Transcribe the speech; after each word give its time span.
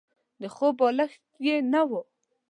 د 0.41 0.43
خوب 0.55 0.73
بالښت 0.79 1.21
يې 1.45 1.55
نه 1.73 1.81
وو. 1.89 2.01